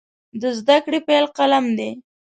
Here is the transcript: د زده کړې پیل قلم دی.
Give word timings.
د 0.41 0.43
زده 0.59 0.77
کړې 0.85 0.99
پیل 1.07 1.25
قلم 1.37 1.65
دی. 1.77 1.91